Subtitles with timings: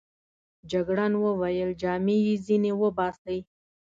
[0.71, 3.39] جګړن وویل: جامې يې ځینې وباسئ.